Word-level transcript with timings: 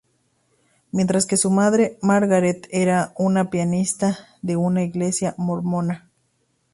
Mientras 0.91 1.27
que 1.27 1.37
su 1.37 1.51
madre 1.51 1.99
Margaret 2.01 2.67
era 2.71 3.13
una 3.17 3.51
pianista 3.51 4.17
de 4.41 4.55
una 4.57 4.81
Iglesia 4.81 5.35
mormona. 5.37 6.09